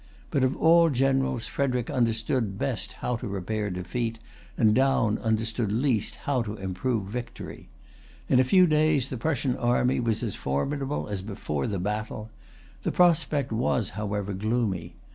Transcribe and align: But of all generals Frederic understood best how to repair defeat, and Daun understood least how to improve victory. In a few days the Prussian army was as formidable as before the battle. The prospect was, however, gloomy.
But 0.31 0.43
of 0.43 0.55
all 0.57 0.89
generals 0.89 1.45
Frederic 1.45 1.91
understood 1.91 2.57
best 2.57 2.93
how 3.05 3.17
to 3.17 3.27
repair 3.27 3.69
defeat, 3.69 4.17
and 4.57 4.73
Daun 4.73 5.19
understood 5.19 5.71
least 5.71 6.15
how 6.25 6.41
to 6.41 6.55
improve 6.55 7.05
victory. 7.05 7.69
In 8.27 8.39
a 8.39 8.43
few 8.43 8.65
days 8.65 9.09
the 9.09 9.17
Prussian 9.17 9.55
army 9.55 9.99
was 9.99 10.23
as 10.23 10.33
formidable 10.33 11.07
as 11.07 11.21
before 11.21 11.67
the 11.67 11.77
battle. 11.77 12.31
The 12.81 12.91
prospect 12.91 13.51
was, 13.51 13.91
however, 13.91 14.33
gloomy. 14.33 14.95